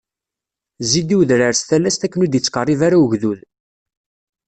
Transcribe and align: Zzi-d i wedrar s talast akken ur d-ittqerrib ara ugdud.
Zzi-d 0.83 1.09
i 1.13 1.15
wedrar 1.19 1.53
s 1.55 1.61
talast 1.67 2.05
akken 2.05 2.23
ur 2.23 2.29
d-ittqerrib 2.29 2.81
ara 2.87 2.97
ugdud. 3.05 3.39